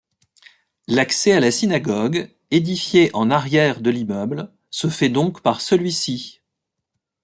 [0.87, 6.41] L'accès à la synagogue, édifiée en arrière de l'immeuble, se fait donc par celui-ci.